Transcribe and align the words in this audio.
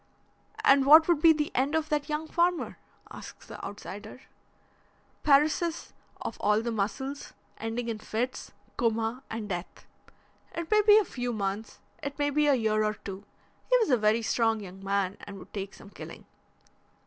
"And 0.65 0.87
what 0.87 1.07
would 1.07 1.21
be 1.21 1.31
the 1.31 1.51
end 1.53 1.75
of 1.75 1.89
that 1.89 2.09
young 2.09 2.25
farmer?" 2.25 2.79
asks 3.11 3.45
the 3.45 3.63
outsider. 3.63 4.21
"Paresis 5.21 5.93
of 6.21 6.37
all 6.39 6.63
the 6.63 6.71
muscles, 6.71 7.33
ending 7.59 7.87
in 7.87 7.99
fits, 7.99 8.51
coma, 8.77 9.21
and 9.29 9.47
death. 9.47 9.85
It 10.55 10.71
may 10.71 10.81
be 10.81 10.97
a 10.97 11.05
few 11.05 11.31
months, 11.31 11.77
it 12.01 12.17
may 12.17 12.31
be 12.31 12.47
a 12.47 12.55
year 12.55 12.83
or 12.83 12.95
two. 12.95 13.25
He 13.69 13.77
was 13.77 13.91
a 13.91 13.95
very 13.97 14.23
strong 14.23 14.61
young 14.61 14.83
man 14.83 15.17
and 15.19 15.37
would 15.37 15.53
take 15.53 15.75
some 15.75 15.91
killing." 15.91 16.25